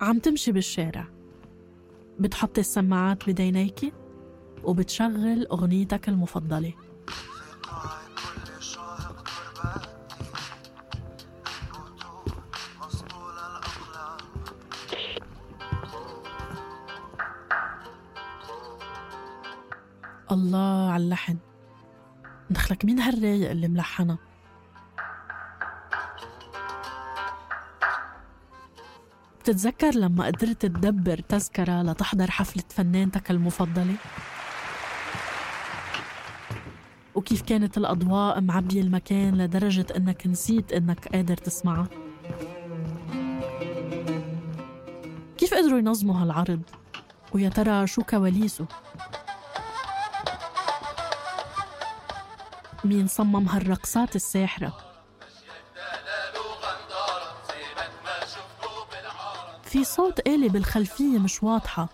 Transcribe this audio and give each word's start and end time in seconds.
عم 0.00 0.18
تمشي 0.18 0.52
بالشارع. 0.52 1.08
بتحطي 2.18 2.60
السماعات 2.60 3.30
بدينيكي 3.30 3.92
وبتشغل 4.64 5.46
أغنيتك 5.46 6.08
المفضلة. 6.08 6.72
الله 20.32 20.90
على 20.90 21.04
اللحن. 21.04 21.38
دخلك 22.50 22.84
مين 22.84 23.00
هالرايق 23.00 23.50
اللي 23.50 23.68
ملحنها؟ 23.68 24.27
بتتذكر 29.48 29.94
لما 29.94 30.26
قدرت 30.26 30.62
تدبر 30.62 31.18
تذكرة 31.18 31.82
لتحضر 31.82 32.30
حفلة 32.30 32.62
فنانتك 32.68 33.30
المفضلة؟ 33.30 33.94
وكيف 37.14 37.42
كانت 37.42 37.78
الأضواء 37.78 38.40
معبية 38.40 38.80
المكان 38.80 39.38
لدرجة 39.38 39.86
إنك 39.96 40.26
نسيت 40.26 40.72
إنك 40.72 41.08
قادر 41.08 41.36
تسمعها؟ 41.36 41.88
كيف 45.38 45.54
قدروا 45.54 45.78
ينظموا 45.78 46.22
هالعرض؟ 46.22 46.62
ويا 47.34 47.48
ترى 47.48 47.86
شو 47.86 48.02
كواليسه؟ 48.02 48.66
مين 52.84 53.06
صمم 53.06 53.48
هالرقصات 53.48 54.16
الساحرة؟ 54.16 54.87
في 59.68 59.84
صوت 59.84 60.28
آلة 60.28 60.48
بالخلفية 60.48 61.18
مش 61.18 61.42
واضحة. 61.42 61.88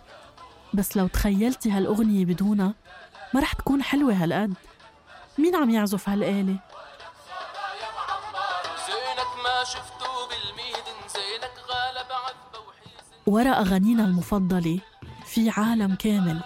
بس 0.74 0.96
لو 0.96 1.06
تخيلتي 1.06 1.70
هالأغنية 1.70 2.24
بدونها 2.24 2.74
ما 3.34 3.40
رح 3.40 3.52
تكون 3.52 3.82
حلوة 3.82 4.12
هالقد. 4.12 4.54
مين 5.38 5.56
عم 5.56 5.70
يعزف 5.70 6.08
هالآلة؟ 6.08 6.56
ورا 13.26 13.50
أغانينا 13.50 14.04
المفضلة 14.04 14.80
في 15.24 15.50
عالم 15.50 15.94
كامل. 15.94 16.42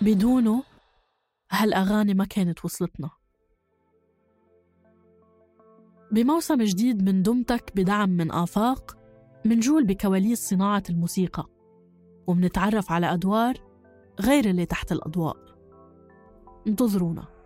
بدونه 0.00 0.62
هالأغاني 1.50 2.14
ما 2.14 2.24
كانت 2.24 2.64
وصلتنا. 2.64 3.10
بموسم 6.12 6.62
جديد 6.62 7.02
من 7.02 7.22
دمتك 7.22 7.72
بدعم 7.76 8.08
من 8.08 8.32
آفاق 8.32 8.99
منجول 9.44 9.84
بكواليس 9.84 10.48
صناعة 10.48 10.82
الموسيقى 10.90 11.46
ومنتعرف 12.26 12.92
على 12.92 13.12
أدوار 13.12 13.54
غير 14.20 14.44
اللي 14.44 14.66
تحت 14.66 14.92
الأضواء. 14.92 15.36
انتظرونا. 16.66 17.39